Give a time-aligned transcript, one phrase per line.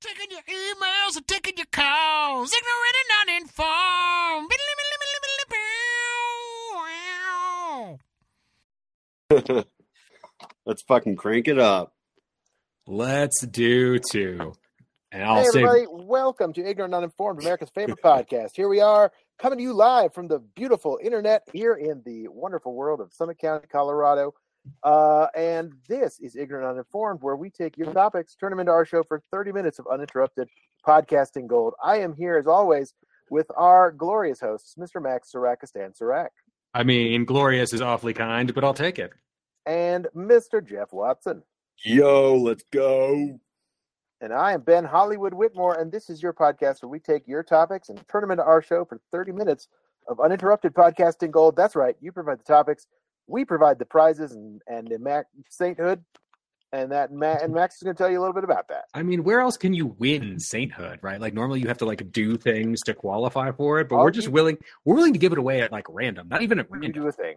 [0.00, 2.52] Taking your emails and taking your calls.
[2.52, 4.52] Ignorant and uninformed.
[10.64, 11.94] Let's fucking crank it up.
[12.86, 14.52] Let's do two.
[15.10, 18.50] And I'll hey, say, everybody, welcome to Ignorant and Uninformed, America's favorite podcast.
[18.54, 22.72] Here we are, coming to you live from the beautiful internet here in the wonderful
[22.72, 24.32] world of Summit County, Colorado.
[24.82, 28.84] Uh, and this is Ignorant Uninformed, where we take your topics, turn them into our
[28.84, 30.48] show for 30 minutes of uninterrupted
[30.86, 31.74] podcasting gold.
[31.82, 32.94] I am here, as always,
[33.30, 35.02] with our glorious hosts, Mr.
[35.02, 36.28] Max Sarakistan Sarak
[36.74, 39.12] I mean, glorious is awfully kind, but I'll take it.
[39.66, 40.66] and Mr.
[40.66, 41.42] Jeff Watson.
[41.84, 43.38] Yo, let's go.
[44.20, 47.42] And I am Ben Hollywood Whitmore, and this is your podcast where we take your
[47.42, 49.68] topics and turn them into our show for 30 minutes
[50.08, 51.54] of uninterrupted podcasting gold.
[51.56, 52.86] That's right, you provide the topics,
[53.28, 56.02] we provide the prizes and and the Mac sainthood,
[56.72, 58.84] and that Ma- and Max is going to tell you a little bit about that.
[58.94, 61.20] I mean, where else can you win sainthood, right?
[61.20, 64.28] Like normally you have to like do things to qualify for it, but we're just
[64.28, 66.92] willing we're willing to give it away at like random, not even at You random.
[67.02, 67.36] do a thing.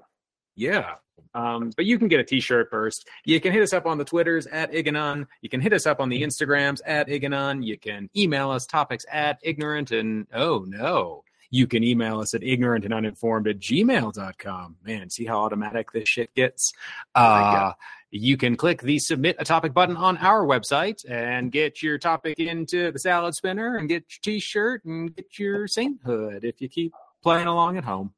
[0.55, 0.95] Yeah.
[1.33, 3.07] Um, but you can get a t-shirt first.
[3.23, 5.25] You can hit us up on the Twitters at Iganon.
[5.41, 7.65] You can hit us up on the Instagrams at Iganon.
[7.65, 11.23] You can email us topics at ignorant and oh no.
[11.51, 14.77] You can email us at ignorant and uninformed at gmail.com.
[14.83, 16.71] Man, see how automatic this shit gets?
[17.13, 17.73] Uh,
[18.09, 22.39] you can click the submit a topic button on our website and get your topic
[22.39, 26.93] into the salad spinner and get your t-shirt and get your sainthood if you keep
[27.21, 28.13] playing along at home.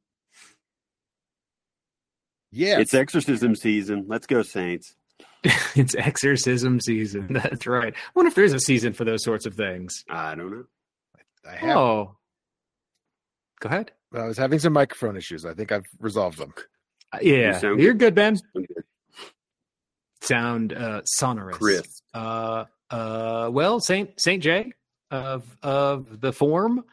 [2.52, 2.80] Yeah.
[2.80, 4.06] It's exorcism season.
[4.08, 4.96] Let's go, Saints.
[5.76, 7.28] it's exorcism season.
[7.32, 7.94] That's right.
[7.96, 10.06] I wonder if there's a season for those sorts of things.
[10.08, 10.64] I don't know.
[11.50, 11.78] I have.
[11.78, 12.16] Oh,
[13.64, 13.92] go ahead.
[14.14, 15.46] I was having some microphone issues.
[15.46, 16.54] I think I've resolved them.
[17.12, 18.38] Uh, yeah, sound you're good, Ben.
[18.54, 18.68] Good.
[20.22, 21.58] Sound uh, sonorous.
[21.58, 22.02] Chris.
[22.14, 24.72] Uh, uh, well, Saint Saint J
[25.10, 26.84] of of the form.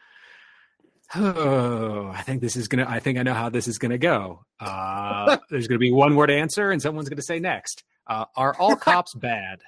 [1.15, 2.87] Oh, I think this is gonna.
[2.89, 4.45] I think I know how this is gonna go.
[4.61, 7.83] Uh, there's gonna be one word answer, and someone's gonna say next.
[8.07, 9.61] Uh, are all cops bad?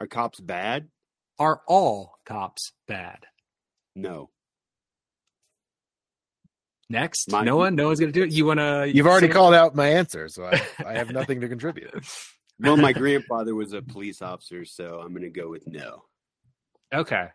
[0.00, 0.88] Are cops bad?
[1.38, 3.26] Are all cops bad?
[3.94, 4.30] No.
[6.88, 7.70] Next, My- Noah.
[7.70, 8.30] Noah's gonna do it.
[8.32, 8.86] You wanna?
[8.86, 11.92] You've already say- called out my answer, so I, I have nothing to contribute.
[12.58, 16.04] Well, my grandfather was a police officer, so I'm going to go with no.
[16.90, 17.26] Okay.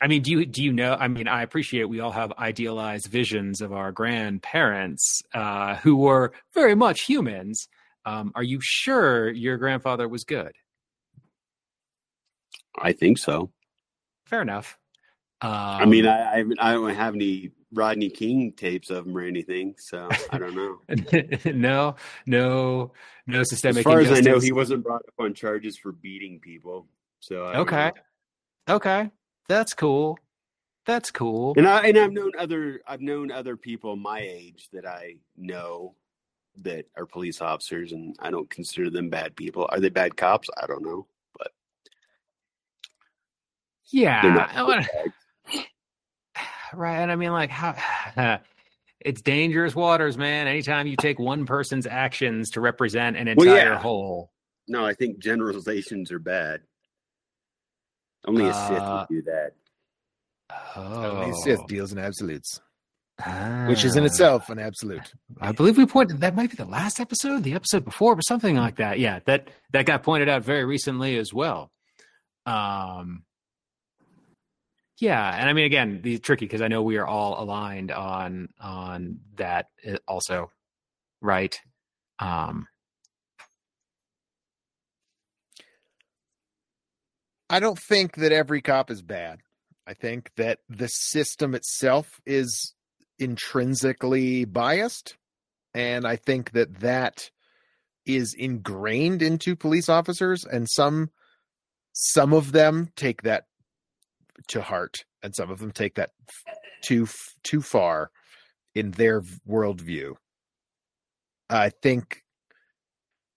[0.00, 0.94] I mean, do you do you know?
[0.94, 6.32] I mean, I appreciate we all have idealized visions of our grandparents uh, who were
[6.54, 7.66] very much humans.
[8.06, 10.52] Um, are you sure your grandfather was good?
[12.80, 13.50] I think so.
[14.26, 14.78] Fair enough.
[15.40, 19.22] Um, I mean, I, I I don't have any Rodney King tapes of him or
[19.22, 20.80] anything, so I don't know.
[21.52, 21.96] no,
[22.26, 22.92] no,
[23.26, 23.78] no systemic.
[23.78, 26.86] as far as I know, he wasn't brought up on charges for beating people.
[27.20, 27.92] So I Okay.
[28.68, 28.74] know.
[28.76, 29.10] Okay,
[29.48, 30.18] that's cool.
[30.84, 31.54] That's cool.
[31.56, 35.94] And I and I've known other I've known other people my age that I know
[36.62, 39.66] that are police officers, and I don't consider them bad people.
[39.70, 40.48] Are they bad cops?
[40.62, 41.06] I don't know.
[43.92, 45.12] They're Yeah, not I wanna- bad.
[46.74, 46.96] Right.
[46.98, 47.76] And I mean, like, how
[49.00, 50.46] it's dangerous waters, man.
[50.46, 53.78] Anytime you take one person's actions to represent an Well, entire yeah.
[53.78, 54.30] whole.
[54.68, 56.60] No, I think generalizations are bad.
[58.26, 59.52] Only a Sith Uh, would do that.
[60.76, 62.60] Oh, Only Sith deals in absolutes,
[63.66, 64.06] which is in Ah.
[64.06, 65.12] itself an absolute.
[65.40, 68.54] I believe we pointed that might be the last episode, the episode before, but something
[68.56, 68.98] like that.
[69.00, 71.72] Yeah, that that got pointed out very recently as well.
[72.46, 73.24] Um,
[74.98, 78.48] yeah, and I mean, again, these tricky because I know we are all aligned on
[78.60, 80.50] on that uh, also,
[81.20, 81.58] right?
[82.18, 82.66] Um,
[87.50, 89.40] I don't think that every cop is bad.
[89.86, 92.74] I think that the system itself is
[93.18, 95.16] intrinsically biased.
[95.74, 97.30] And I think that that
[98.06, 101.10] is ingrained into police officers and some
[101.92, 103.44] some of them take that
[104.48, 106.10] to heart and some of them take that
[106.82, 107.06] too
[107.42, 108.10] too far
[108.74, 110.14] in their worldview.
[111.50, 112.22] I think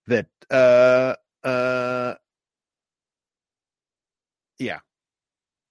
[0.08, 2.16] that uh uh
[4.60, 4.80] yeah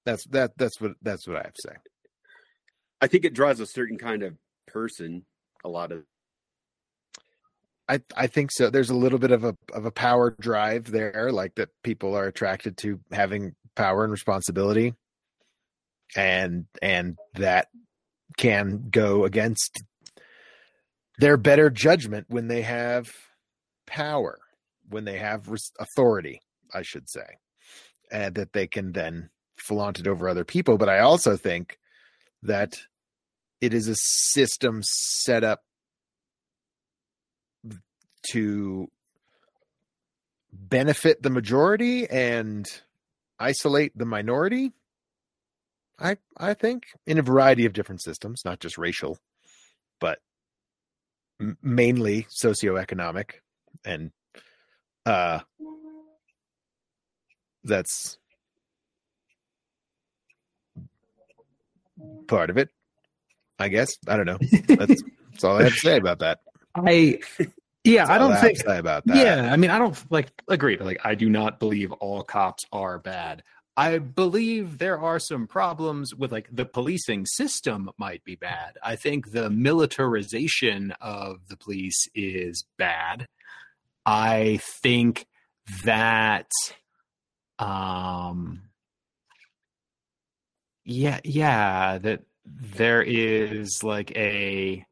[0.05, 1.77] that's that that's what that's what i have to say
[3.05, 4.35] I think it draws a certain kind of
[4.67, 5.27] person.
[5.63, 6.05] A lot of
[7.87, 11.31] i i think so there's a little bit of a of a power drive there
[11.31, 14.95] like that people are attracted to having power and responsibility
[16.17, 17.69] and and that
[18.37, 19.83] can go against
[21.19, 23.13] their better judgment when they have
[23.87, 24.39] power
[24.89, 25.49] when they have
[25.79, 26.41] authority
[26.73, 27.37] i should say
[28.13, 30.79] uh, that they can then flaunt it over other people.
[30.79, 31.79] But I also think
[32.43, 32.79] that
[33.61, 35.63] it is a system set up
[38.31, 38.89] to
[40.53, 42.67] benefit the majority and
[43.39, 44.73] isolate the minority.
[45.99, 49.19] I I think in a variety of different systems, not just racial,
[50.01, 50.19] but
[51.41, 53.33] m- mainly socioeconomic,
[53.85, 54.11] and
[55.07, 55.41] uh,
[57.63, 58.19] that's
[62.27, 62.71] part of it.
[63.59, 64.39] I guess I don't know.
[64.67, 66.41] That's, that's all I have to say about that.
[66.75, 67.21] I
[67.85, 69.17] yeah, I don't think about that.
[69.17, 70.81] Yeah, I mean, I don't like agreed.
[70.81, 73.43] Like, I do not believe all cops are bad.
[73.77, 78.79] I believe there are some problems with like the policing system might be bad.
[78.83, 83.27] I think the militarization of the police is bad.
[84.07, 85.27] I think
[85.85, 86.51] that
[87.59, 88.63] um
[90.85, 94.85] yeah, yeah, that there is like a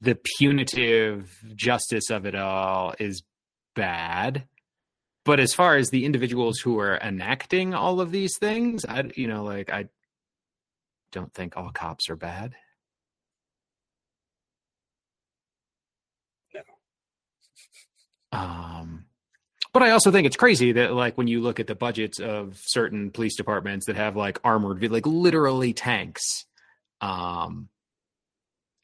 [0.00, 3.22] the punitive justice of it all is
[3.74, 4.46] bad
[5.28, 9.28] but as far as the individuals who are enacting all of these things i you
[9.28, 9.86] know like i
[11.12, 12.54] don't think all cops are bad.
[18.32, 19.04] Um
[19.74, 22.58] but i also think it's crazy that like when you look at the budgets of
[22.64, 26.46] certain police departments that have like armored like literally tanks
[27.02, 27.68] um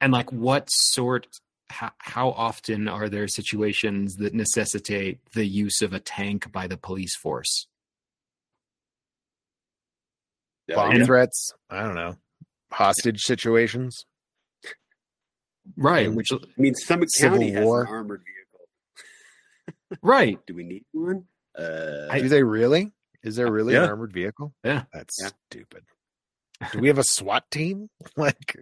[0.00, 1.26] and like what sort
[1.75, 6.76] how, how often are there situations that necessitate the use of a tank by the
[6.76, 7.67] police force
[10.69, 11.53] Bomb And- threats.
[11.69, 12.17] I don't know.
[12.73, 14.06] Hostage situations.
[15.76, 17.82] right which I mean, Summit Civil County has War.
[17.82, 19.99] an armored vehicle.
[20.03, 21.25] right Do we need one?
[21.56, 22.93] Uh, Do they really?
[23.23, 24.55] Is there really an armored vehicle?
[24.65, 24.85] Yeah.
[24.93, 25.31] That's Yeah.
[25.50, 25.85] stupid.
[26.73, 27.88] Do we have a SWAT team?
[28.17, 28.56] Like,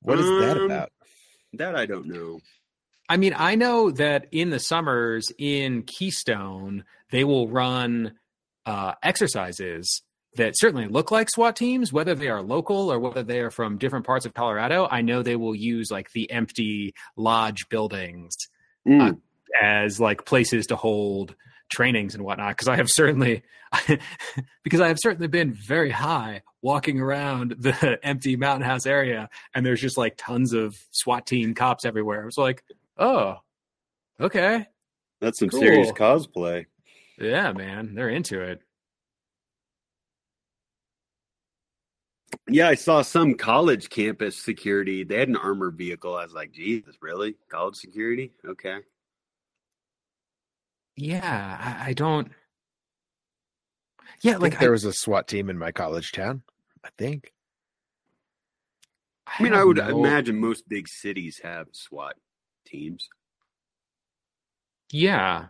[0.00, 0.92] what is that Um, about?
[1.58, 2.40] That I don't know.
[3.08, 8.14] I mean, I know that in the summers in Keystone, they will run
[8.64, 10.02] uh, exercises
[10.36, 13.78] that certainly look like SWAT teams, whether they are local or whether they are from
[13.78, 14.88] different parts of Colorado.
[14.90, 18.36] I know they will use like the empty lodge buildings
[18.86, 19.00] Mm.
[19.00, 19.14] Uh,
[19.62, 21.34] as like places to hold
[21.70, 22.50] trainings and whatnot.
[22.50, 23.42] Because I have certainly,
[24.64, 29.64] because I have certainly been very high walking around the empty mountain house area, and
[29.66, 32.22] there's just like tons of SWAT team cops everywhere.
[32.22, 32.64] It was like,
[32.98, 33.36] oh,
[34.20, 34.66] okay,
[35.20, 35.60] That's some Cool.
[35.60, 36.66] serious cosplay.
[37.18, 38.60] yeah, man, they're into it.
[42.48, 45.02] Yeah, I saw some college campus security.
[45.04, 46.14] They had an armored vehicle.
[46.16, 47.36] I was like, Jesus, really?
[47.48, 48.32] College security?
[48.46, 48.78] Okay.
[50.96, 52.30] Yeah, I, I don't.
[54.20, 56.42] Yeah, I like think there was a SWAT team in my college town.
[56.84, 57.32] I think.
[59.26, 60.04] I mean, I would know.
[60.04, 62.16] imagine most big cities have SWAT
[62.66, 63.08] teams.
[64.90, 65.46] Yeah.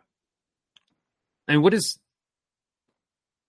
[1.49, 1.99] And what is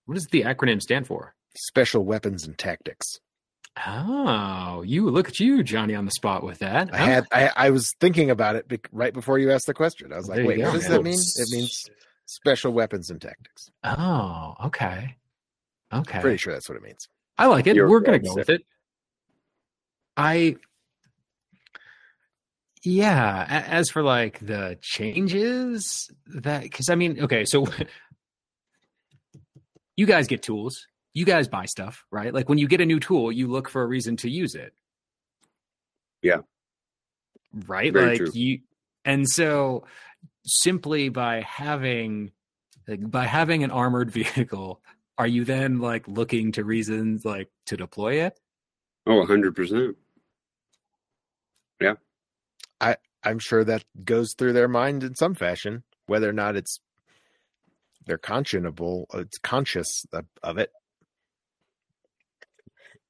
[0.06, 1.36] what does the acronym stand for?
[1.56, 3.20] Special weapons and tactics.
[3.86, 6.94] Oh, you look at you, Johnny, on the spot with that.
[6.94, 10.14] I had I, I was thinking about it bec- right before you asked the question.
[10.14, 10.92] I was like, wait, go, what does man.
[10.92, 11.20] that mean?
[11.20, 11.84] It means
[12.26, 13.70] special weapons and tactics.
[13.84, 15.18] Oh, okay.
[15.94, 16.20] Okay.
[16.20, 17.08] Pretty sure that's what it means.
[17.38, 17.76] I like it.
[17.76, 18.62] You're We're gonna go with it.
[20.16, 20.56] I
[22.84, 27.68] yeah, as for like the changes that cuz I mean, okay, so
[29.98, 30.88] you guys get tools.
[31.16, 32.32] You guys buy stuff, right?
[32.32, 34.74] Like when you get a new tool, you look for a reason to use it.
[36.22, 36.42] Yeah.
[37.66, 37.92] Right?
[37.92, 38.32] Very like true.
[38.34, 38.60] you
[39.06, 39.86] and so
[40.46, 42.32] simply by having
[42.88, 44.82] like by having an armored vehicle,
[45.18, 48.40] are you then like looking to reasons like to deploy it?
[49.08, 49.96] Oh, 100%.
[51.80, 51.94] Yeah.
[52.82, 56.80] I I'm sure that goes through their mind in some fashion, whether or not it's
[58.06, 60.72] they're conscionable, it's conscious of, of it.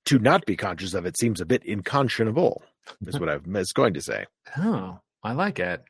[0.06, 2.62] To not be conscious of it seems a bit inconscionable,
[3.08, 4.26] is what I was going to say.
[4.58, 5.84] Oh, I like it.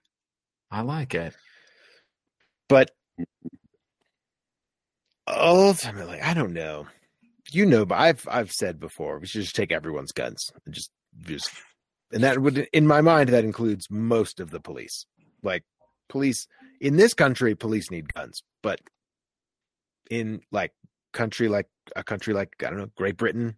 [0.71, 1.35] I like it.
[2.69, 2.91] But
[5.27, 6.87] ultimately, I don't know.
[7.51, 10.89] You know, but I've I've said before, we should just take everyone's guns and just
[11.21, 11.51] just
[12.11, 15.05] and that would in my mind that includes most of the police.
[15.43, 15.63] Like
[16.09, 16.47] police
[16.81, 18.79] in this country, police need guns, but
[20.09, 20.71] in like
[21.13, 23.57] country like a country like I don't know, Great Britain,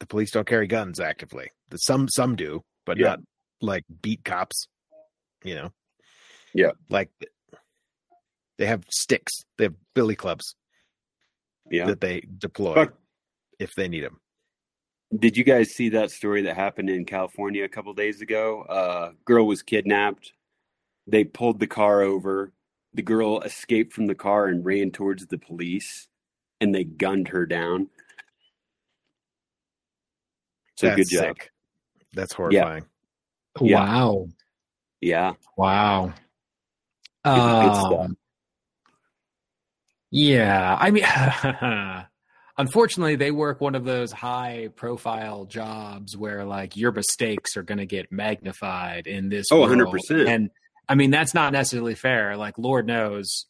[0.00, 1.50] the police don't carry guns actively.
[1.70, 3.06] The- Some some do, but Yeah.
[3.08, 3.20] not
[3.60, 4.68] like beat cops.
[5.44, 5.72] You know.
[6.52, 6.72] Yeah.
[6.88, 7.10] Like
[8.58, 9.44] they have sticks.
[9.58, 10.54] They have billy clubs.
[11.70, 11.86] Yeah.
[11.86, 12.94] that they deploy Fuck.
[13.58, 14.20] if they need them.
[15.18, 18.62] Did you guys see that story that happened in California a couple days ago?
[18.62, 20.32] Uh, girl was kidnapped.
[21.06, 22.52] They pulled the car over.
[22.92, 26.08] The girl escaped from the car and ran towards the police,
[26.60, 27.88] and they gunned her down.
[30.76, 31.36] So That's good job.
[31.38, 31.50] sick.
[32.12, 32.84] That's horrifying.
[33.60, 33.78] Yeah.
[33.84, 34.28] Wow.
[35.00, 35.34] Yeah.
[35.56, 36.12] Wow.
[37.24, 37.92] Good- good stuff.
[38.00, 38.16] Um,
[40.10, 41.04] yeah, I mean,
[42.58, 47.78] unfortunately, they work one of those high profile jobs where like your mistakes are going
[47.78, 49.46] to get magnified in this.
[49.50, 49.92] Oh, world.
[50.10, 50.28] 100%.
[50.28, 50.50] And
[50.88, 52.36] I mean, that's not necessarily fair.
[52.36, 53.46] Like, Lord knows,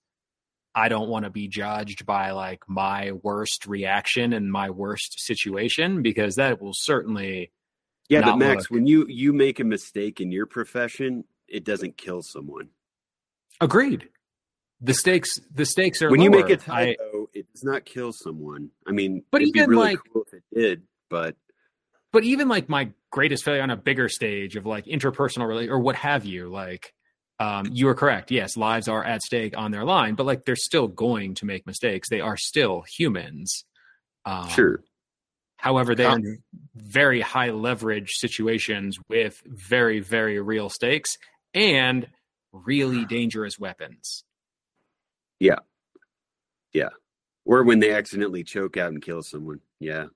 [0.75, 6.02] I don't want to be judged by like my worst reaction and my worst situation
[6.02, 7.52] because that will certainly
[8.09, 8.71] Yeah, but Max, look.
[8.71, 12.71] when you you make a mistake in your profession, it doesn't kill someone.
[13.61, 14.09] agreed.
[14.81, 16.59] The stakes, the stakes are When you make lower.
[16.69, 18.71] a I- typo, it does not kill someone.
[18.87, 21.37] I mean, But it'd be even, really like- cool if it did, but
[22.12, 25.78] but even like my greatest failure on a bigger stage of like interpersonal rela- or
[25.78, 26.93] what have you like
[27.41, 30.57] um, you are correct yes lives are at stake on their line but like they're
[30.57, 33.64] still going to make mistakes they are still humans
[34.25, 34.83] um, sure.
[35.57, 36.38] however they're in
[36.75, 41.17] very high leverage situations with very very real stakes
[41.55, 42.07] and
[42.53, 44.25] really dangerous weapons
[45.41, 45.59] Yeah.
[46.73, 46.91] Yeah.
[47.45, 49.61] Or when they accidentally choke out and kill someone.
[49.81, 50.07] Yeah.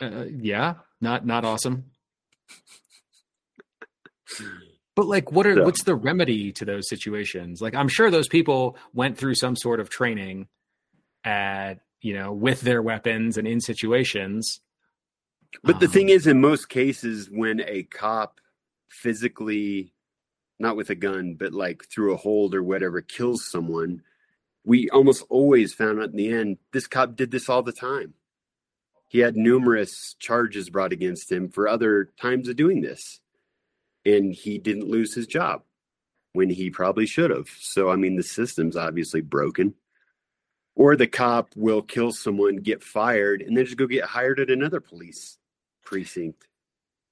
[0.00, 1.84] uh, yeah not not awesome
[4.96, 7.60] But like, what are So- what's the remedy to those situations?
[7.60, 10.48] Like, I'm sure those people went through some sort of training
[11.24, 14.60] at you know with their weapons and in situations.
[15.62, 18.40] But the Um, thing is, in most cases, when a cop
[18.88, 19.92] physically,
[20.58, 24.02] not with a gun, but like through a hold or whatever, kills someone,
[24.64, 28.14] we almost always found out in the end this cop did this all the time.
[29.08, 33.20] He had numerous charges brought against him for other times of doing this.
[34.04, 35.62] And he didn't lose his job
[36.34, 37.48] when he probably should have.
[37.58, 39.74] So, I mean, the system's obviously broken.
[40.76, 44.50] Or the cop will kill someone, get fired, and then just go get hired at
[44.50, 45.38] another police
[45.84, 46.48] precinct.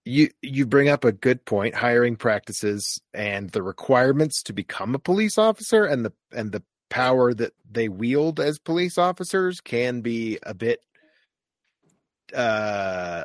[0.04, 1.76] You you bring up a good point.
[1.76, 7.32] Hiring practices and the requirements to become a police officer and the and the power
[7.32, 10.80] that they wield as police officers can be a bit
[12.34, 13.22] uh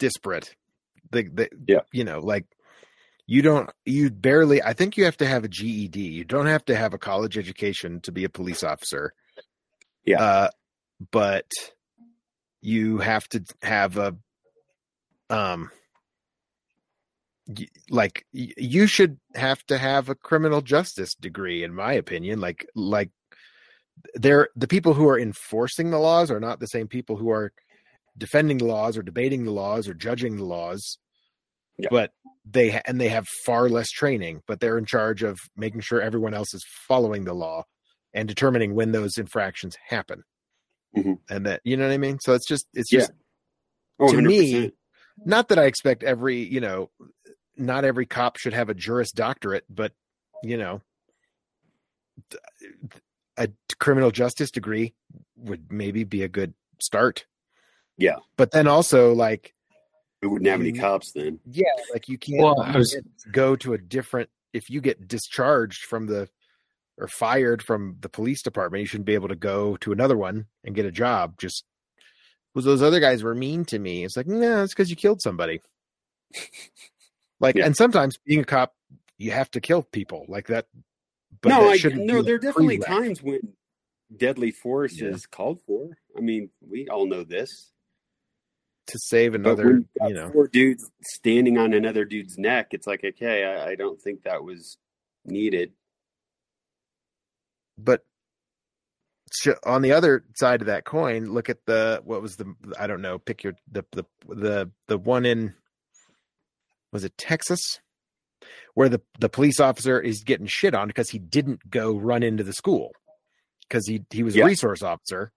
[0.00, 0.56] disparate.
[1.10, 1.80] The, the Yeah.
[1.92, 2.46] you know like
[3.26, 6.00] you don't you barely I think you have to have a GED.
[6.00, 9.12] You don't have to have a college education to be a police officer.
[10.04, 10.22] Yeah.
[10.22, 10.48] Uh
[11.10, 11.50] but
[12.62, 14.16] you have to have a
[15.30, 15.70] um
[17.90, 23.10] like you should have to have a criminal justice degree in my opinion like like
[24.14, 27.52] they're the people who are enforcing the laws are not the same people who are
[28.16, 30.98] defending the laws or debating the laws or judging the laws
[31.78, 31.88] Yeah.
[31.90, 32.12] but
[32.44, 36.00] they ha- and they have far less training but they're in charge of making sure
[36.00, 37.64] everyone else is following the law
[38.14, 40.22] and determining when those infractions happen
[40.96, 41.18] Mhm.
[41.28, 43.00] and that you know what i mean so it's just it's Yeah.
[43.00, 43.12] just
[43.98, 44.26] Oh, To 100%.
[44.26, 44.72] me,
[45.24, 46.90] not that I expect every, you know,
[47.56, 49.92] not every cop should have a juris doctorate, but
[50.42, 50.82] you know,
[53.38, 54.94] a criminal justice degree
[55.36, 57.24] would maybe be a good start.
[57.98, 58.16] Yeah.
[58.36, 59.54] But then also like,
[60.22, 61.40] we wouldn't have any you- cops then.
[61.46, 65.06] yeah, like you can't, Well, you was- can't go to a different if you get
[65.06, 66.28] discharged from the
[66.98, 70.46] or fired from the police department, you shouldn't be able to go to another one
[70.64, 71.64] and get a job just
[72.54, 74.02] because those other guys were mean to me.
[74.04, 75.60] It's like, no, it's because you killed somebody.
[77.40, 77.66] like, Yeah.
[77.66, 78.74] and sometimes being a cop,
[79.18, 80.66] you have to kill people like that.
[81.42, 83.40] But no, that I, no, there are definitely times when
[84.16, 85.08] deadly force Yeah.
[85.08, 85.90] is called for.
[86.16, 87.72] I mean, we all know this.
[88.88, 92.68] To save another, when you've got you know, four dudes standing on another dude's neck,
[92.70, 94.76] it's like, okay, I, I don't think that was
[95.24, 95.72] needed.
[97.78, 98.02] but
[99.64, 103.02] on the other side of that coin, look at the what was the I don't
[103.02, 105.54] know, pick your the the the the one in
[106.92, 107.80] was it Texas
[108.74, 112.44] where the the police officer is getting shit on because he didn't go run into
[112.44, 112.92] the school
[113.68, 114.44] because he he was Yeah.
[114.44, 115.32] a resource officer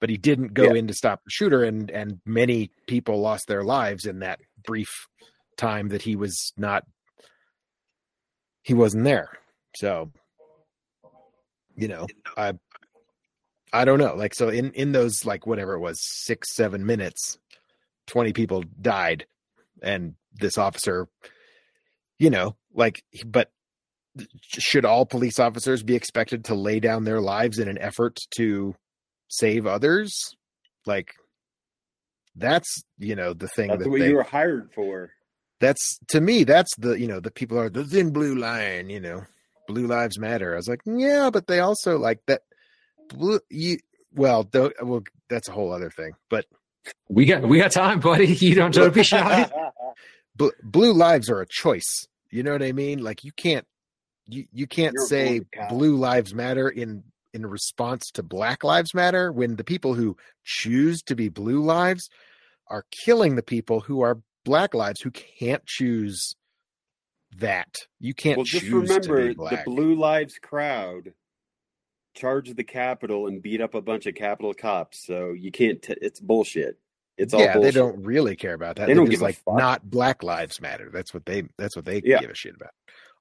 [0.00, 0.74] but he didn't go Yeah.
[0.80, 4.90] in to stop the shooter and and many people lost their lives in that brief
[5.56, 6.84] time that he was not
[8.62, 9.30] he wasn't there
[9.76, 10.10] so
[11.76, 12.52] you know i
[13.72, 17.38] i don't know like so in in those like whatever it was six seven minutes
[18.08, 19.26] 20 people died
[19.82, 21.08] and this officer
[22.18, 23.50] you know like but
[24.42, 28.74] should all police officers be expected to lay down their lives in an effort to
[29.38, 30.36] save others?
[30.86, 31.12] Like
[32.36, 35.10] that's you know the thing That's that what they, you were hired for.
[35.60, 38.98] that's to me that's the you know the people are the thin blue line you
[39.00, 39.22] know
[39.68, 42.42] blue lives matter i was like yeah but they also like that
[43.08, 43.78] blue you
[44.12, 46.44] well though well that's a whole other thing but
[47.08, 48.26] We got we got time, buddy.
[48.46, 49.48] You don't don't be shy.
[50.36, 53.66] bl- blue lives are a choice you know what i mean like you can't
[54.26, 59.30] you you can't You're say blue lives matter in in response to black lives matter
[59.32, 62.08] when the people who choose to be blue lives
[62.68, 66.34] are killing the people who are black lives who can't choose
[67.38, 69.62] that you can't well, choose just remember to be the.
[69.66, 71.12] Blue Lives crowd
[72.14, 75.04] charged the Capitol and beat up a bunch of Capitol cops.
[75.04, 75.82] So you can't.
[75.82, 76.78] T- it's bullshit.
[77.18, 77.74] It's all yeah, bullshit.
[77.74, 78.86] they don't really care about that.
[78.86, 79.56] They They don't give a like fuck.
[79.56, 80.90] not Black Lives Matter.
[80.92, 81.42] That's what they.
[81.58, 82.20] That's what they Yeah.
[82.20, 82.70] give a shit about.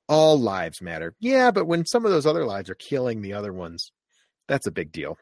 [0.10, 1.16] All lives matter.
[1.22, 3.93] Yeah, but when some of those other lives are killing the other ones,
[4.48, 5.18] that's a big deal,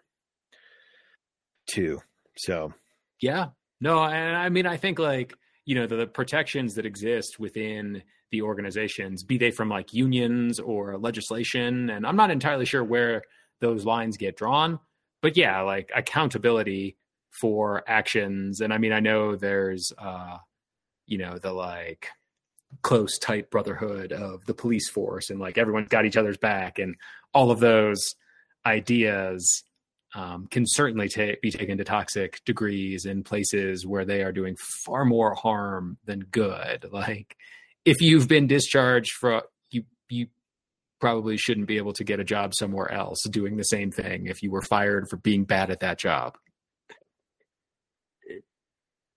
[1.70, 2.02] too.
[2.38, 2.74] So
[3.22, 3.50] Yeah.
[3.80, 5.34] No, and I mean, I think like,
[5.66, 10.60] you know, the, the protections that exist within the organizations, be they from like unions
[10.60, 13.24] or legislation, and I'm not entirely sure where
[13.60, 14.80] those lines get drawn,
[15.22, 16.98] but yeah, like accountability
[17.40, 18.62] for actions.
[18.62, 20.38] And I mean, I know there's, uh,
[21.08, 22.08] you know, the like
[22.84, 26.96] close, tight brotherhood of the police force and like everyone's got each other's back and
[27.34, 28.16] all of those
[28.66, 29.64] ideas
[30.14, 34.56] um, can certainly ta- be taken to toxic degrees in places where they are doing
[34.86, 36.86] far more harm than good.
[36.92, 37.36] Like,
[37.86, 40.28] if you've been discharged for you, you
[41.00, 44.44] probably shouldn't be able to get a job somewhere else doing the same thing if
[44.44, 46.38] you were fired for being bad at that job.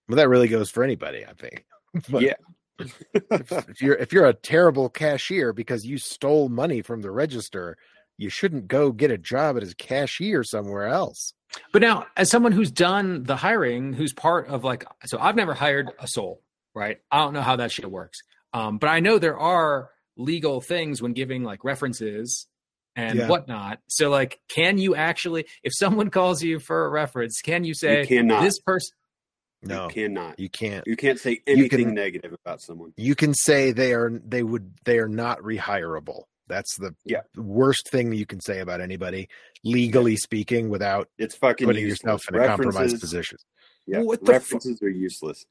[0.08, 1.64] well, that really goes for anybody, I think.
[2.08, 2.34] But Yeah.
[2.78, 7.76] if, if you're if you're a terrible cashier because you stole money from the register,
[8.18, 11.34] you shouldn't go get a job as a cashier somewhere else.
[11.72, 15.54] But now, as someone who's done the hiring, who's part of like, so I've never
[15.54, 16.42] hired a soul,
[16.74, 16.98] right?
[17.10, 18.18] I don't know how that shit works.
[18.52, 22.46] Um, but I know there are legal things when giving like references
[22.96, 23.28] and Yeah.
[23.28, 23.80] whatnot.
[23.88, 28.02] So, like, can you actually, if someone calls you for a reference, can you say
[28.02, 28.42] you cannot.
[28.42, 28.96] this person?
[29.62, 30.38] No, You cannot.
[30.38, 30.86] you can't.
[30.86, 32.92] You can't say anything can- negative about someone.
[32.96, 36.24] You can say they are they would they are not rehirable.
[36.46, 37.20] That's the Yeah.
[37.36, 39.28] worst thing you can say about anybody,
[39.64, 42.02] legally speaking, without It's fucking putting useless.
[42.02, 43.38] yourself in a compromised position.
[43.86, 45.46] Yeah, What the fu- references are useless.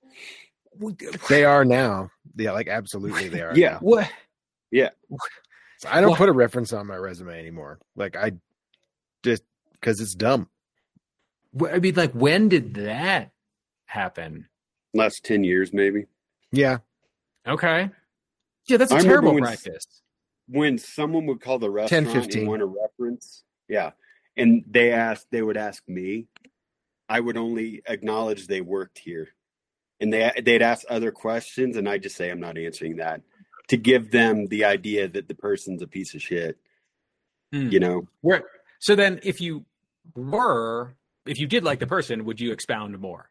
[1.29, 2.10] They are now.
[2.36, 3.53] Yeah, like absolutely they are.
[3.58, 3.73] Yeah.
[3.73, 3.79] now.
[3.82, 4.12] What?
[5.77, 6.17] So I don't What?
[6.17, 7.79] put a reference on my resume anymore.
[7.95, 8.32] Like I
[9.23, 10.49] just because it's dumb.
[11.69, 13.32] I mean, like, when did that
[13.86, 14.47] happen?
[14.93, 16.06] Last ten years, maybe.
[16.51, 16.77] Yeah.
[17.47, 17.91] Okay.
[18.67, 19.86] Yeah, that's a I remember terrible when- practice.
[20.47, 22.39] When someone would call the restaurant 15.
[22.39, 23.91] and want a reference, yeah,
[24.36, 26.27] and they asked, they would ask me,
[27.10, 29.29] I would only acknowledge they worked here,
[29.99, 33.21] and they they'd ask other questions, and I just say I'm not answering that
[33.69, 36.58] to give them the idea that the person's a piece of shit.
[37.53, 37.69] Hmm.
[37.69, 38.43] You know, Where
[38.79, 39.65] so then if you
[40.15, 43.29] were if you did like the person, would you expound more?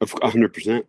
[0.00, 0.86] of hundred percent.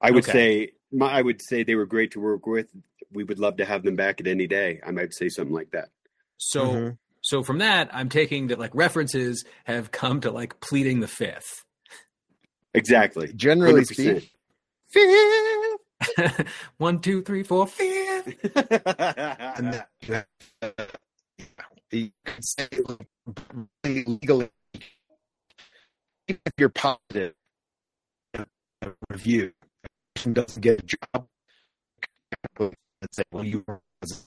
[0.00, 0.32] I would Okay.
[0.32, 2.68] say my, I would say they were great to work with.
[3.12, 4.80] We would love to have them back at any day.
[4.86, 5.88] I might say something like that.
[6.38, 6.98] So Mhm.
[7.22, 11.64] so from that, I'm taking that like references have come to like pleading the fifth.
[12.74, 13.32] Exactly.
[13.34, 14.30] Generally 100%.
[14.88, 15.76] speaking,
[16.78, 18.28] One, two, three, four, fifth.
[18.56, 20.26] and that- that-
[21.92, 22.68] you can say
[23.84, 24.48] legally,
[26.28, 27.34] even if you're positive,
[29.10, 29.59] review a
[30.20, 31.26] person doesn't get a job.
[32.58, 32.74] And
[33.12, 33.64] say, well, you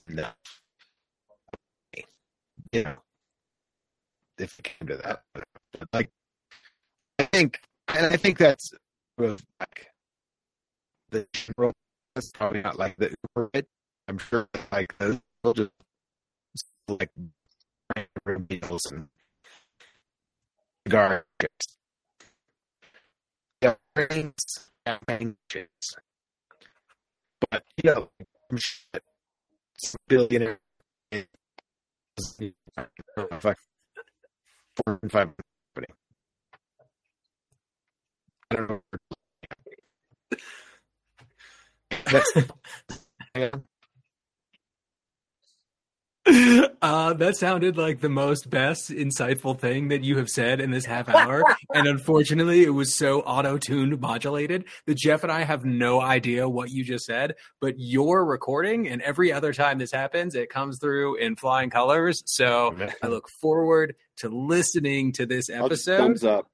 [0.10, 0.36] enough.
[2.71, 2.95] You know,
[4.39, 5.43] if it came to that, but,
[5.93, 6.10] like,
[7.19, 8.73] I think, and I think that's
[9.60, 9.91] like
[11.12, 11.73] the general.
[12.15, 13.51] That's probably not like the Uber.
[14.08, 15.19] I'm sure like those
[15.56, 15.71] just
[16.88, 17.12] like
[18.27, 19.10] vehicles and.
[23.62, 23.75] Yeah,
[24.86, 25.00] But
[27.84, 28.10] you know,
[28.52, 29.02] I'm sure
[30.08, 30.60] billionaire
[34.76, 35.30] four and five
[35.76, 35.93] company.
[38.52, 38.82] I don't know.
[42.06, 42.34] That's
[46.25, 50.86] Uh, that sounded like the most best insightful thing that you have said in this
[50.86, 51.43] half hour.
[51.73, 56.47] and unfortunately, it was so auto tuned modulated that Jeff and I have no idea
[56.47, 57.36] what you just said.
[57.62, 62.21] But your recording, and every other time this happens, it comes through in flying colors.
[62.25, 66.49] So I look forward to listening to this episode thumbs up.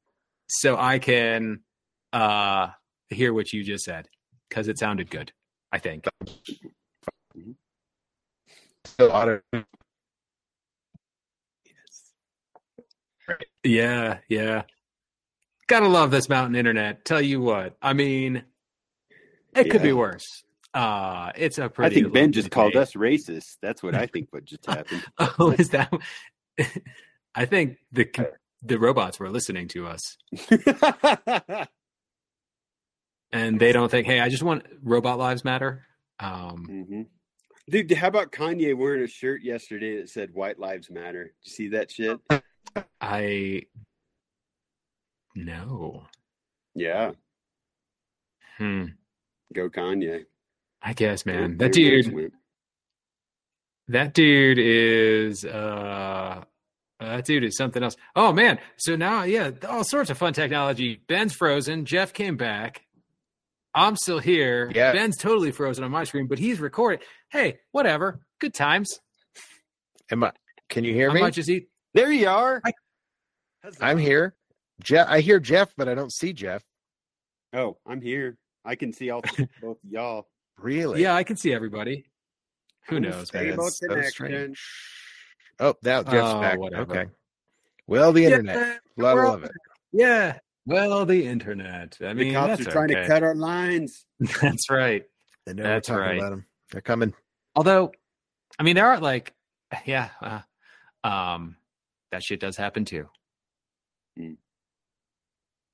[0.48, 1.62] so I can
[2.14, 2.70] uh,
[3.10, 4.08] hear what you just said
[4.48, 5.32] because it sounded good,
[5.72, 6.06] I think.
[8.90, 9.42] Still auto-
[13.64, 14.64] Yeah, yeah.
[15.68, 17.06] Gotta love this mountain internet.
[17.06, 18.44] Tell you what, I mean,
[19.56, 20.44] it could be worse.
[20.74, 21.98] Uh, it's a pretty.
[21.98, 23.58] I think Ben just called us racist.
[23.62, 24.30] That's what I think.
[24.32, 25.04] What just happened?
[25.18, 25.92] Oh, is that?
[27.36, 28.08] I think the
[28.64, 30.18] the robots were listening to us,
[33.32, 35.86] and they don't think, "Hey, I just want robot lives matter."
[36.20, 37.02] Um, hmm
[37.70, 41.24] Dude, how about Kanye wearing a shirt yesterday that said "White Lives Matter"?
[41.26, 42.20] Did you see that shit?
[43.00, 43.64] I
[45.36, 46.04] no.
[46.76, 47.12] Yeah,
[48.58, 48.86] Hmm.
[49.54, 50.26] go Kanye.
[50.82, 51.58] I guess, man.
[51.58, 52.32] That dude.
[53.90, 56.44] That dude is uh
[57.00, 57.96] that dude is something else.
[58.16, 58.60] Oh man.
[58.78, 61.02] So now yeah, all sorts of fun technology.
[61.08, 62.84] Ben's frozen, Jeff came back.
[63.74, 64.72] I'm still here.
[64.74, 64.92] Yeah.
[64.94, 67.00] Ben's totally frozen on my screen, but he's recording.
[67.32, 68.20] Hey, whatever.
[68.40, 69.00] Good times.
[70.12, 70.32] Am I?
[70.70, 71.22] Can you hear I me?
[71.22, 71.70] might just eat.
[71.94, 72.62] There you are.
[72.66, 72.74] Hi.
[73.64, 73.86] Huzzah.
[73.86, 74.36] I'm here.
[74.82, 76.64] Jeff, I hear Jeff, but I don't see Jeff.
[77.54, 78.38] Oh, I'm here.
[78.66, 79.22] I can see all
[79.62, 80.28] both y'all.
[80.58, 81.02] Really?
[81.02, 82.06] Yeah, I can see everybody.
[82.88, 83.30] Who I'm knows.
[83.30, 84.62] That's so strange.
[85.60, 86.58] Oh, now Jeff's Oh, back.
[86.60, 86.92] whatever.
[87.00, 87.12] Okay.
[87.88, 88.56] Well, the internet.
[88.98, 89.52] Yeah, Lot of love it.
[89.92, 90.38] Yeah.
[90.66, 91.98] Well, the internet.
[92.02, 93.02] I The mean, cops that's are trying okay.
[93.02, 94.06] to cut our lines.
[94.42, 95.04] That's right.
[95.46, 96.18] They know That's we're talking right.
[96.20, 96.46] about them.
[96.72, 97.14] They're coming.
[97.56, 97.92] Although,
[98.60, 99.34] I mean, there are like,
[99.86, 100.42] yeah, uh,
[101.08, 101.56] um,
[102.12, 103.08] that shit does happen too.
[104.20, 104.38] Mm.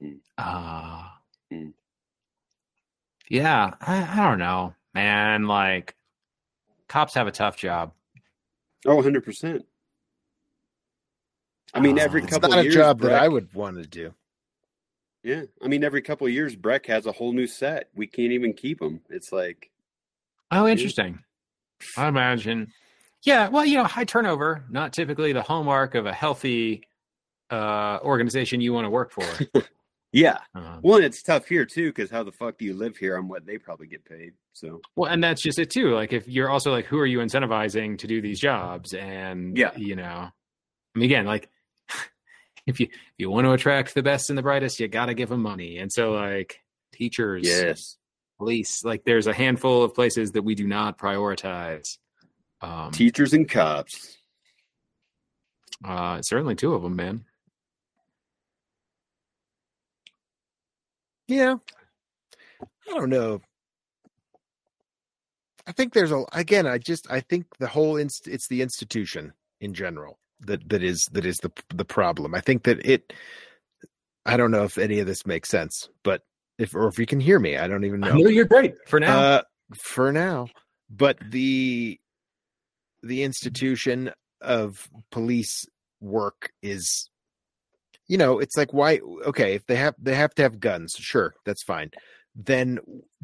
[0.02, 0.19] Mm.
[0.38, 1.10] Uh,
[1.54, 1.74] Mm.
[3.30, 5.45] yeah, I, I don't know, man.
[5.48, 5.95] Like,
[6.88, 7.91] cops have a tough job.
[8.86, 9.65] Oh, 100 percent.
[11.74, 13.86] I mean, every Uh, It's couple not of a job that I would want to
[13.88, 14.13] do.
[15.25, 17.89] Yeah, I mean, every couple of years, Breck has a whole new set.
[17.95, 19.01] We can't even keep them.
[19.09, 19.71] It's like,
[20.51, 21.17] Oh, interesting.
[21.97, 22.71] I imagine.
[23.23, 26.83] Yeah, well, you know, high turnover, not typically the hallmark of a healthy
[27.49, 29.25] uh, organization you want to work for.
[30.11, 30.38] yeah.
[30.53, 33.27] Um, One, it's tough here too, because how the fuck do you live here on
[33.27, 34.33] what they probably get paid?
[34.53, 35.95] So Well, and that's just it too.
[35.95, 38.93] Like if you're also like, who are you incentivizing to do these jobs?
[38.93, 39.75] And Yeah.
[39.75, 41.49] you know, I mean, again, like
[42.67, 45.13] if you if you want to attract the best and the brightest, you got to
[45.13, 45.78] give them money.
[45.78, 46.62] And so, like
[46.93, 47.97] teachers, yes,
[48.38, 51.97] police, like there's a handful of places that we do not prioritize.
[52.62, 54.17] Um, teachers and cops.
[55.84, 57.25] uh, certainly two of them, man.
[61.28, 61.56] Yeah.
[62.62, 63.41] I don't know.
[65.67, 66.67] I think there's a again.
[66.67, 71.08] I just I think the whole inst, it's the institution in general that that is
[71.12, 72.36] that is the the problem.
[72.36, 73.13] I think that it.
[74.27, 76.21] I don't know if any of this makes sense, but
[76.58, 78.15] if or if you can hear me, I don't even know.
[78.15, 79.19] No, you're great for now.
[79.19, 79.41] Uh,
[79.75, 80.47] for now,
[80.89, 81.99] but the
[83.03, 85.65] the institution of police
[86.01, 87.10] work is,
[88.08, 88.99] you know, it's like why?
[89.25, 91.91] Okay, if they have they have to have guns, sure, that's fine.
[92.36, 92.79] Then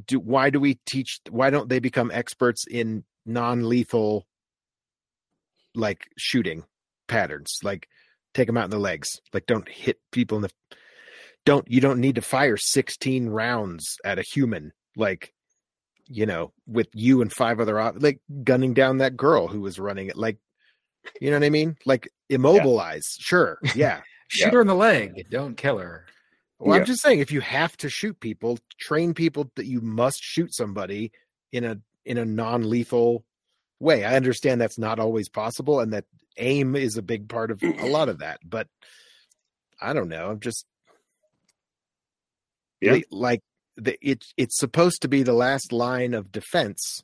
[0.05, 1.19] do why do we teach?
[1.29, 4.25] Why don't they become experts in non lethal,
[5.73, 6.63] like shooting
[7.11, 7.59] patterns?
[7.61, 7.87] Like
[8.33, 9.09] take them out in the legs.
[9.33, 10.49] Like don't hit people in the.
[11.45, 15.33] Don't you don't need to fire sixteen rounds at a human like
[16.07, 20.07] you know, with you and five other like gunning down that girl who was running
[20.07, 20.37] it, like,
[21.21, 21.77] you know what I mean?
[21.85, 24.01] Like immobilize, sure, yeah.
[24.27, 25.25] Shoot her in the leg.
[25.29, 26.05] Don't kill her.
[26.59, 26.81] Well, Yeah.
[26.81, 30.53] I'm just saying, if you have to shoot people, train people that you must shoot
[30.53, 31.11] somebody
[31.51, 33.23] in a in a non-lethal
[33.79, 34.03] way.
[34.03, 36.05] I understand that's not always possible, and that
[36.37, 38.39] aim is a big part of a lot of that.
[38.43, 38.67] But
[39.81, 40.29] I don't know.
[40.29, 40.65] I'm just
[42.81, 42.99] Yeah.
[43.11, 43.41] like
[43.77, 44.23] the, it.
[44.37, 47.03] It's supposed to be the last line of defense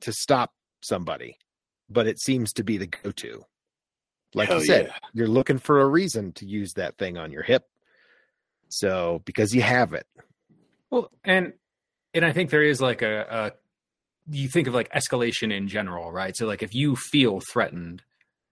[0.00, 1.36] to stop somebody,
[1.88, 3.44] but it seems to be the go-to.
[4.34, 5.08] Like Hell you said, yeah.
[5.12, 7.64] you're looking for a reason to use that thing on your hip.
[8.68, 10.06] So because you have it.
[10.90, 11.52] Well, and
[12.14, 13.52] and I think there is like a, a
[14.32, 16.36] you think of like escalation in general, right?
[16.36, 18.02] So like if you feel threatened,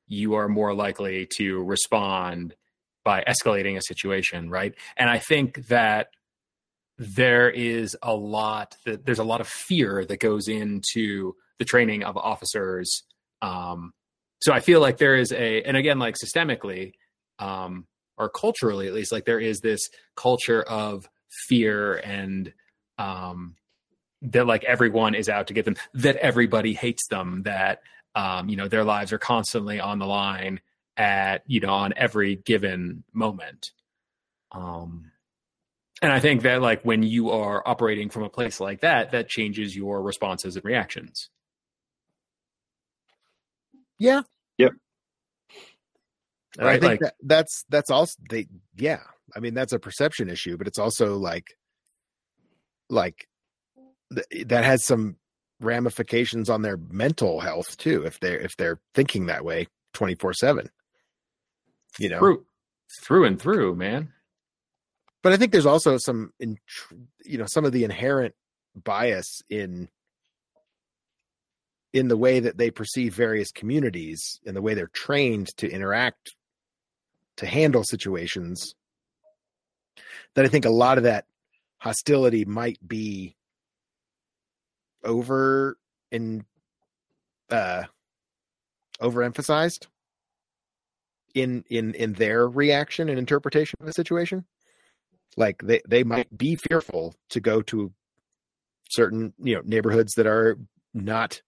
[0.08, 2.54] you are more likely to respond
[3.04, 4.74] by escalating a situation, right?
[4.96, 6.08] And I think that
[6.98, 12.02] there is a lot that there's a lot of fear that goes into the training
[12.02, 13.04] of officers
[13.40, 13.92] um
[14.40, 16.92] so I feel like there is a, and again, like systemically,
[17.38, 21.08] um, or culturally at least, like there is this culture of
[21.48, 22.52] fear and
[22.98, 23.56] um,
[24.22, 27.80] that like everyone is out to get them, that everybody hates them, that
[28.18, 30.60] um, you know their lives are constantly on the line
[30.96, 33.70] at you know on every given moment.
[34.50, 35.12] Um,
[36.02, 39.28] and I think that like when you are operating from a place like that, that
[39.28, 41.30] changes your responses and reactions.
[43.98, 44.22] Yeah.
[44.58, 44.72] Yep.
[46.58, 49.02] And I think like- that, that's that's also they yeah.
[49.36, 51.56] I mean that's a perception issue, but it's also like
[52.90, 53.28] like
[54.12, 55.16] th- that has some
[55.60, 60.68] ramifications on their mental health too if they're if they're thinking that way 24/7.
[61.98, 62.18] You know.
[62.18, 62.46] Through,
[63.02, 64.12] through and through, man.
[65.22, 66.58] But I think there's also some in
[67.24, 68.34] you know some of the inherent
[68.74, 69.88] bias in
[71.92, 76.34] in the way that they perceive various communities and the way they're trained to interact
[77.38, 78.74] to handle situations
[80.34, 81.24] that I think a lot of that
[81.78, 83.36] hostility might be
[85.04, 85.76] over
[86.10, 86.44] in
[87.50, 87.84] uh
[89.00, 89.86] overemphasized
[91.34, 94.44] in in in their reaction and interpretation of the situation
[95.36, 97.92] like they they might be fearful to go to
[98.90, 100.58] certain you know neighborhoods that are
[100.94, 101.40] not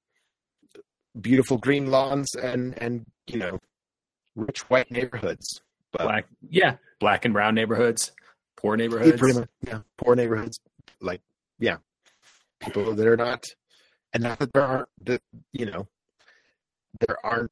[1.20, 3.58] beautiful green lawns and and you know
[4.36, 5.60] rich white neighborhoods
[5.92, 8.12] but Black, yeah, black and brown neighborhoods,
[8.56, 9.18] poor yeah, neighborhoods.
[9.18, 10.60] pretty much yeah poor neighborhoods
[11.00, 11.20] like
[11.58, 11.78] yeah
[12.60, 13.44] people that are not
[14.12, 14.88] and not that there aren't
[15.52, 15.86] you know
[17.06, 17.50] there aren't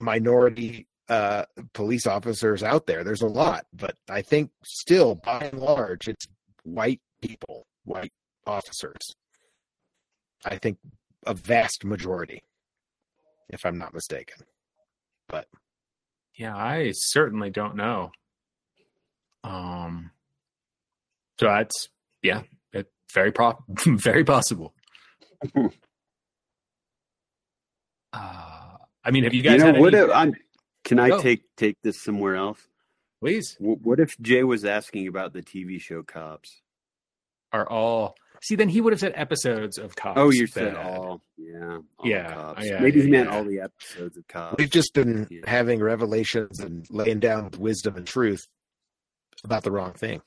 [0.00, 5.58] minority uh police officers out there there's a lot but i think still by and
[5.60, 6.26] large it's
[6.62, 8.12] white people white
[8.46, 9.14] officers
[10.44, 10.78] i think
[11.26, 12.42] a vast majority
[13.48, 14.44] if i'm not mistaken
[15.28, 15.46] But
[16.36, 18.12] Yeah, I certainly don't know.
[19.44, 20.10] Um,
[21.38, 21.88] so that's
[22.22, 22.42] yeah,
[23.12, 24.74] very pro- very possible.
[28.12, 29.94] uh, I mean, have you You guys know had what?
[29.94, 30.04] any?
[30.04, 30.34] If, I'm,
[30.84, 31.20] can I Go.
[31.20, 32.60] take take this somewhere else?
[33.20, 36.62] Please Wh- What if Jay was asking about the TV show Cops?
[37.52, 38.54] are all see.
[38.56, 40.18] Then he would have said episodes of Cops.
[40.18, 41.20] Oh, you said all.
[41.36, 41.78] Yeah.
[41.98, 42.64] all Yeah, Cops.
[42.64, 43.36] yeah, Maybe yeah, he meant yeah.
[43.36, 44.56] all the episodes of Cops.
[44.58, 45.40] we've just been Yeah.
[45.48, 48.46] having revelations and laying down with wisdom and truth
[49.44, 50.22] about the wrong thing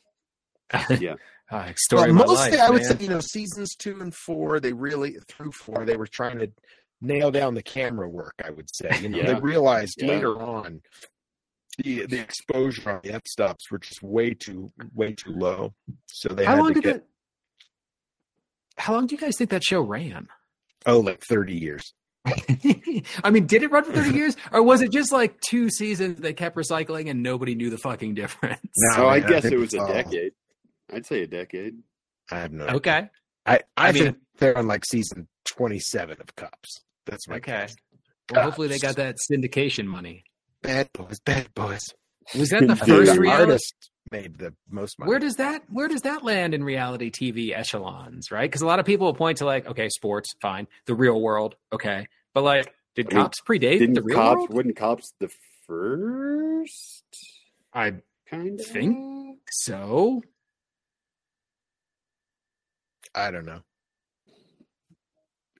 [1.51, 2.97] Ah, story Well, of my mostly life, I would man.
[2.97, 6.51] say, you know, seasons two and four, they really through four, they were trying to
[7.01, 8.33] nail down the camera work.
[8.43, 10.07] I would say, you know, they realized Yeah.
[10.07, 10.81] later on
[11.77, 15.73] the the exposure on the f stops were just way too way too low.
[16.07, 17.07] So they How had long to did get that?
[18.77, 20.29] How long do you guys think that show ran?
[20.87, 21.93] oh, like thirty years.
[22.25, 24.37] I mean, did it run for 30 years?
[24.53, 28.13] Or was it just like two seasons they kept recycling and nobody knew the fucking
[28.15, 28.59] difference?
[28.77, 30.31] No, I man, I guess think it was a decade.
[30.93, 31.75] I'd say a decade.
[32.31, 32.65] I have no.
[32.67, 33.09] Okay.
[33.45, 36.81] I I, I mean- think they're on like season twenty seven of Cops.
[37.05, 37.51] That's my Okay.
[37.51, 37.75] guess.
[38.31, 40.23] Well, hopefully they got that syndication money.
[40.61, 41.83] Bad boys, bad boys.
[42.37, 43.41] Was that the The first the reality?
[43.51, 45.09] artist made the most money.
[45.09, 48.49] Where does that where does that land in reality TV echelons, right?
[48.49, 51.55] Because a lot of people will point to like, okay, sports, fine, the real world,
[51.73, 54.37] okay, but like, did I mean, cops predate Didn't the real Cops?
[54.37, 54.53] world?
[54.53, 55.29] Wasn't Cops the
[55.67, 57.03] first?
[57.73, 57.93] I
[58.29, 58.65] Kind of.
[58.65, 60.21] think so.
[63.15, 63.61] I don't know.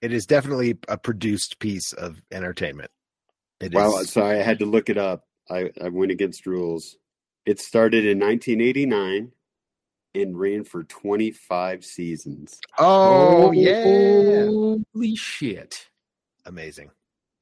[0.02, 2.90] It is definitely a produced piece of entertainment.
[3.60, 3.74] It is.
[3.74, 4.02] Wow.
[4.02, 5.24] Sorry, I had to look it up.
[5.50, 6.96] I, I went against rules.
[7.46, 9.32] It started in 1989
[10.14, 12.58] and ran for 25 seasons.
[12.78, 15.88] oh yeah, Holy shit!
[16.46, 16.90] amazing.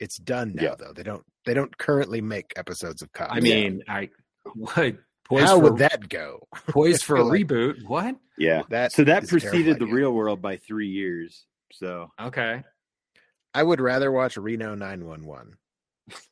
[0.01, 0.75] It's done now Yeah.
[0.79, 0.93] though.
[0.93, 1.25] They don't.
[1.45, 3.33] They don't currently make episodes of Cops.
[3.33, 4.11] I mean, I
[4.55, 4.97] what
[5.37, 6.47] poised how for would that go?
[6.69, 7.85] poised for a like- reboot?
[7.87, 8.17] What?
[8.39, 8.63] Yeah.
[8.71, 11.45] That So that preceded the real world by three years.
[11.73, 12.63] So Okay.
[13.55, 15.57] I would rather watch Reno 911.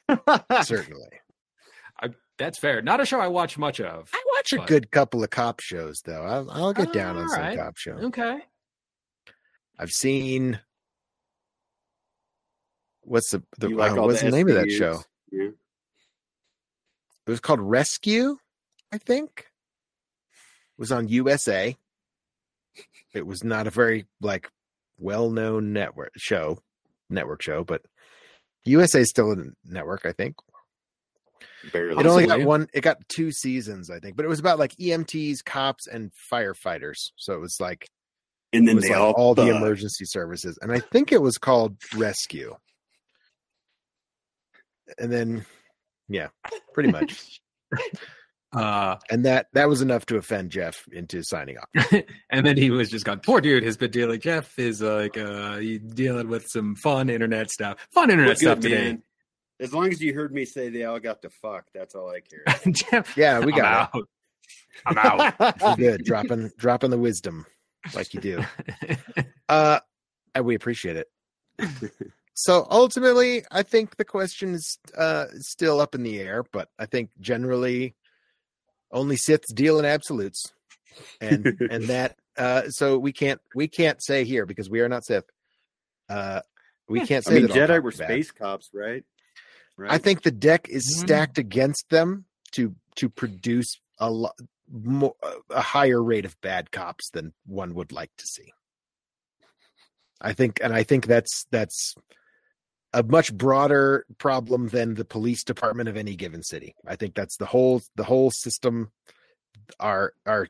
[0.65, 1.21] Certainly,
[2.39, 2.81] That's fair.
[2.81, 4.09] Not a show I watch much of.
[4.15, 6.23] I watch a good couple of cop shows though.
[6.23, 7.59] I'll, I'll get down on some Alright.
[7.59, 8.03] cop shows.
[8.05, 8.39] Okay.
[9.79, 10.59] I've seen.
[13.03, 15.01] What's the, the like uh, what's the name of that show?
[15.31, 15.49] Yeah.
[17.27, 18.39] It was called Rescue,
[18.93, 19.47] I think.
[20.79, 21.77] It was on USA.
[23.13, 24.49] It was not a very like
[24.99, 26.59] well-known network show,
[27.09, 27.83] network show, but
[28.65, 30.37] USA is still a network, I think.
[31.73, 32.01] Barely.
[32.01, 32.69] It only got one.
[32.73, 37.11] It got two seasons, I think, but it was about like EMTs, cops, and firefighters.
[37.17, 37.89] So it was like
[38.53, 39.57] and then they like all, all the fuck.
[39.57, 42.55] emergency services, and I think it was called Rescue.
[44.99, 45.45] and then
[46.09, 46.29] yeah,
[46.75, 47.41] pretty much.
[48.53, 51.93] Uh, and that that was enough to offend Jeff into signing off.
[52.31, 53.21] and then he was just gone.
[53.21, 54.19] Poor dude has been dealing.
[54.21, 55.59] Jeff is like uh,
[55.95, 57.79] dealing with some fun internet stuff.
[57.93, 58.85] Fun internet We're stuff good, today.
[58.85, 59.03] man.
[59.61, 62.21] As long as you heard me say they all got to fuck, that's all I
[62.21, 62.73] care.
[62.73, 64.09] Jeff, Yeah, we I'm got out.
[64.87, 65.77] I'm out.
[65.79, 66.03] good.
[66.05, 67.45] dropping dropping the wisdom
[67.95, 68.43] like you do.
[69.49, 69.79] Uh
[70.35, 71.09] and we appreciate it.
[72.35, 76.87] so ultimately, I think the question is uh still up in the air, but I
[76.87, 77.95] think generally
[78.93, 80.53] only Siths deal in absolutes.
[81.21, 85.05] And and that uh so we can't we can't say here because we are not
[85.05, 85.25] Sith.
[86.09, 86.41] Uh
[86.89, 88.09] we can't I say mean, that Jedi cops were are bad.
[88.09, 89.05] space cops, right?
[89.77, 89.93] Right.
[89.93, 91.01] I think the deck is Mm.
[91.01, 94.35] stacked against them to to produce a lot
[94.71, 95.15] more
[95.51, 98.53] a higher rate of bad cops than one would like to see.
[100.21, 101.95] I think, and I think that's that's
[102.93, 106.75] a much broader problem than the police department of any given city.
[106.87, 108.91] I think that's the whole the whole system,
[109.79, 110.49] our our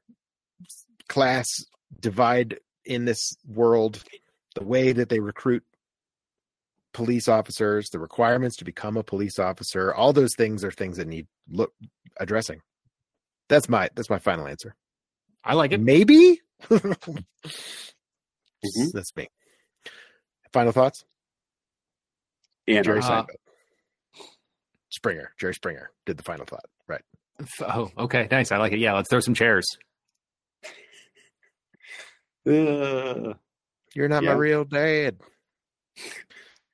[1.08, 1.48] class
[1.98, 4.02] divide in this world,
[4.54, 5.64] the way that they recruit
[6.92, 11.06] police officers, the requirements to become a police officer, all those things are things that
[11.06, 11.72] need look
[12.18, 12.60] addressing.
[13.48, 14.74] That's my that's my final answer.
[15.44, 15.80] I like it.
[15.80, 17.24] Maybe Mhm.
[18.92, 19.28] that's me.
[20.52, 21.04] Final thoughts?
[22.76, 23.26] And Jerry Uh, Seinfeld.
[24.90, 25.32] Springer.
[25.38, 26.64] Jerry Springer did the final thought.
[26.88, 27.02] Right.
[27.62, 28.52] Oh, okay, nice.
[28.52, 28.80] I like it.
[28.80, 29.66] Yeah, let's throw some chairs.
[32.46, 33.34] Uh,
[33.94, 34.30] You're not Yeah.
[34.34, 35.18] my real dad.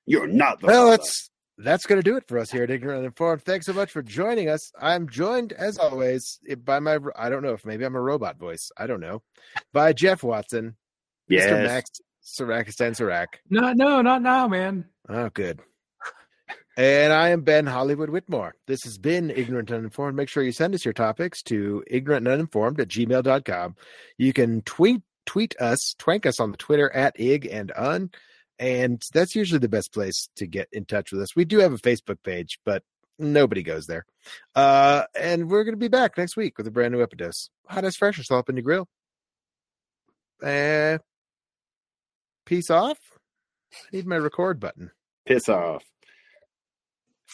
[0.06, 0.90] you're not the Well, father.
[0.98, 3.42] that's that's going to do it for us here at Ignorant and Informed.
[3.42, 4.70] Thanks so much for joining us.
[4.78, 8.70] I'm joined, as always, by my I don't know if maybe I'm a robot voice.
[8.76, 9.22] I don't know.
[9.72, 10.76] By Jeff Watson,
[11.28, 11.46] yes.
[11.46, 11.64] Mr.
[11.64, 11.90] Max
[12.22, 13.26] Sarakistan Sarak.
[13.50, 14.84] No, no, not now, man.
[15.08, 15.60] Oh, good.
[16.76, 18.54] And I am Ben Hollywood Whitmore.
[18.66, 20.14] This has been Ignorant and Uninformed.
[20.14, 23.76] Make sure you send us your topics to ignorant and uninformed at gmail.com.
[24.18, 28.10] You can tweet tweet us, twank us on the Twitter at ig and un.
[28.58, 31.34] And that's usually the best place to get in touch with us.
[31.34, 32.82] We do have a Facebook page, but
[33.18, 34.06] nobody goes there.
[34.54, 37.48] Uh, and we're going to be back next week with a brand new Epidose.
[37.68, 38.86] Hot as fresh or up in the grill.
[40.42, 40.98] Uh,
[42.44, 42.98] peace off.
[43.72, 44.90] I need my record button.
[45.26, 45.82] Piss off.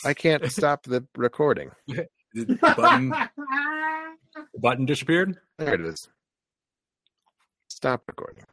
[0.05, 1.70] I can't stop the recording.
[2.35, 5.37] The button, the button disappeared.
[5.59, 6.09] There it is.
[7.68, 8.46] Stop recording.